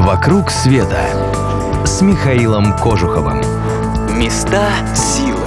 [0.00, 1.10] «Вокруг света»
[1.84, 3.42] с Михаилом Кожуховым.
[4.18, 5.46] Места силы.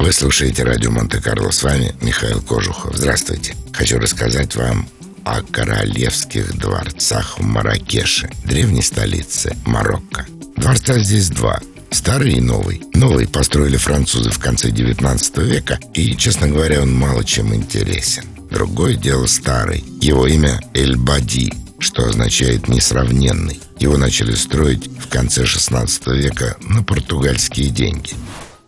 [0.00, 1.52] Вы слушаете радио Монте-Карло.
[1.52, 2.96] С вами Михаил Кожухов.
[2.96, 3.54] Здравствуйте.
[3.72, 4.88] Хочу рассказать вам
[5.24, 10.26] о королевских дворцах в Маракеше, древней столице Марокко.
[10.56, 11.60] Дворца здесь два
[11.92, 12.82] Старый и новый.
[12.94, 18.24] Новый построили французы в конце 19 века, и, честно говоря, он мало чем интересен.
[18.50, 19.84] Другое дело старый.
[20.00, 21.52] Его имя Эль-Бади,
[21.82, 23.60] что означает «несравненный».
[23.78, 28.14] Его начали строить в конце 16 века на португальские деньги.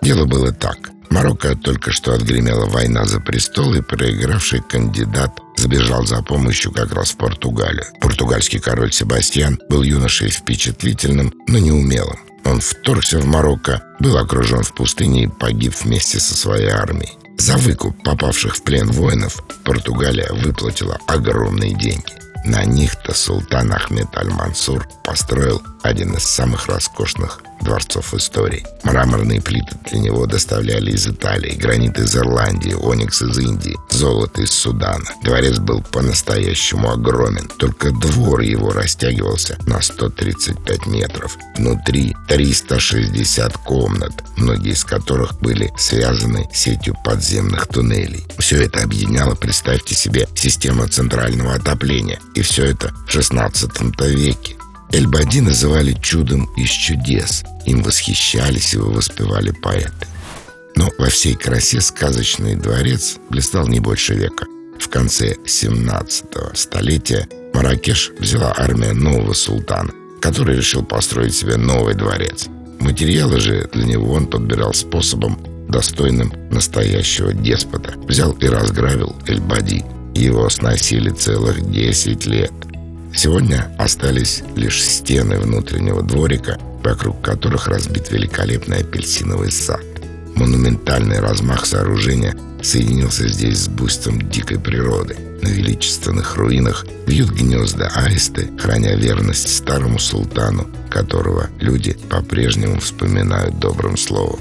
[0.02, 0.90] Дело было так.
[1.10, 7.12] Марокко только что отгремела война за престол, и проигравший кандидат забежал за помощью как раз
[7.12, 7.84] в Португалию.
[8.00, 12.18] Португальский король Себастьян был юношей впечатлительным, но неумелым.
[12.44, 17.12] Он вторгся в Марокко, был окружен в пустыне и погиб вместе со своей армией.
[17.38, 22.12] За выкуп попавших в плен воинов Португалия выплатила огромные деньги.
[22.44, 28.66] На них-то султан Ахмед Аль-Мансур построил один из самых роскошных дворцов истории.
[28.82, 34.50] Мраморные плиты для него доставляли из Италии, гранит из Ирландии, оникс из Индии, золото из
[34.50, 35.04] Судана.
[35.22, 37.48] Дворец был по-настоящему огромен.
[37.58, 41.36] Только двор его растягивался на 135 метров.
[41.56, 48.24] Внутри 360 комнат, многие из которых были связаны сетью подземных туннелей.
[48.38, 52.20] Все это объединяло, представьте себе, систему центрального отопления.
[52.34, 54.53] И все это в 16 веке.
[54.92, 57.42] Эльбади называли чудом из чудес.
[57.66, 60.06] Им восхищались и воспевали поэты.
[60.76, 64.46] Но во всей красе сказочный дворец блистал не больше века.
[64.78, 66.24] В конце 17
[66.54, 72.48] столетия Маракеш взяла армия нового султана, который решил построить себе новый дворец.
[72.80, 75.38] Материалы же для него он подбирал способом,
[75.68, 77.94] достойным настоящего деспота.
[78.06, 79.84] Взял и разграбил Эльбади.
[80.14, 82.52] Его сносили целых 10 лет.
[83.16, 89.84] Сегодня остались лишь стены внутреннего дворика, вокруг которых разбит великолепный апельсиновый сад.
[90.34, 95.16] Монументальный размах сооружения соединился здесь с буйством дикой природы.
[95.42, 103.96] На величественных руинах вьют гнезда аисты, храня верность старому султану, которого люди по-прежнему вспоминают добрым
[103.96, 104.40] словом.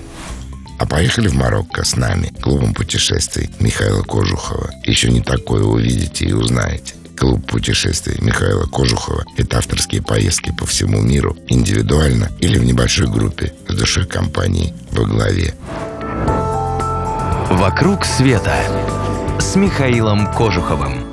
[0.80, 4.72] А поехали в Марокко с нами, клубом путешествий Михаила Кожухова.
[4.84, 6.96] Еще не такое увидите и узнаете.
[7.18, 13.54] Клуб путешествий Михаила Кожухова– это авторские поездки по всему миру, индивидуально или в небольшой группе
[13.68, 15.54] с душой компании во главе.
[17.50, 18.56] «Вокруг света»
[19.40, 21.13] с Михаилом Кожуховым.